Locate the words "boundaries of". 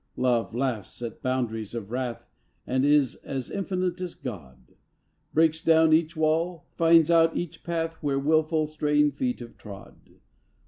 1.21-1.91